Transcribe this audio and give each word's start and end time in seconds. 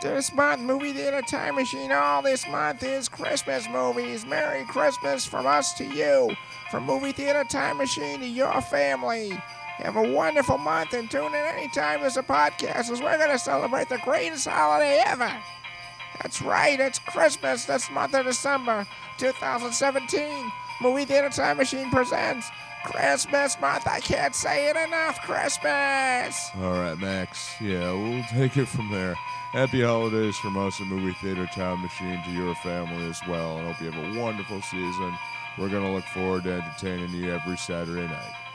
This 0.00 0.32
month, 0.32 0.62
Movie 0.62 0.92
Theater 0.92 1.22
Time 1.22 1.56
Machine, 1.56 1.90
all 1.90 2.22
this 2.22 2.46
month 2.46 2.84
is 2.84 3.08
Christmas 3.08 3.68
movies. 3.68 4.24
Merry 4.24 4.64
Christmas 4.66 5.26
from 5.26 5.44
us 5.44 5.74
to 5.74 5.84
you. 5.84 6.36
From 6.70 6.84
Movie 6.84 7.10
Theater 7.10 7.42
Time 7.42 7.78
Machine 7.78 8.20
to 8.20 8.26
your 8.26 8.60
family. 8.60 9.30
Have 9.78 9.96
a 9.96 10.12
wonderful 10.12 10.56
month 10.56 10.92
and 10.92 11.10
tune 11.10 11.34
in 11.34 11.34
anytime 11.34 12.00
there's 12.00 12.16
a 12.16 12.22
podcast 12.22 12.92
as 12.92 13.02
we're 13.02 13.18
going 13.18 13.30
to 13.30 13.38
celebrate 13.40 13.88
the 13.88 13.98
greatest 14.04 14.46
holiday 14.46 15.02
ever. 15.04 15.32
That's 16.22 16.42
right, 16.42 16.78
it's 16.78 17.00
Christmas 17.00 17.64
this 17.64 17.90
month 17.90 18.14
of 18.14 18.24
December 18.24 18.86
2017. 19.18 20.52
Movie 20.80 21.06
Theater 21.06 21.30
Time 21.30 21.56
Machine 21.56 21.90
presents 21.90 22.48
Christmas 22.84 23.60
month. 23.60 23.86
I 23.88 23.98
can't 23.98 24.34
say 24.34 24.70
it 24.70 24.76
enough. 24.76 25.20
Christmas. 25.22 26.50
All 26.56 26.70
right, 26.70 26.96
Max. 26.98 27.52
Yeah, 27.60 27.92
we'll 27.94 28.22
take 28.30 28.56
it 28.56 28.66
from 28.68 28.92
there. 28.92 29.16
Happy 29.52 29.80
holidays 29.80 30.36
from 30.36 30.58
us 30.58 30.78
at 30.78 30.88
Movie 30.88 31.14
Theater 31.22 31.46
Time 31.46 31.80
Machine 31.80 32.22
to 32.22 32.30
your 32.30 32.54
family 32.56 33.08
as 33.08 33.18
well. 33.26 33.56
I 33.56 33.72
hope 33.72 33.80
you 33.80 33.90
have 33.90 34.16
a 34.16 34.20
wonderful 34.20 34.60
season. 34.60 35.16
We're 35.56 35.70
going 35.70 35.84
to 35.84 35.90
look 35.90 36.04
forward 36.04 36.44
to 36.44 36.52
entertaining 36.52 37.10
you 37.12 37.32
every 37.32 37.56
Saturday 37.56 38.06
night. 38.06 38.47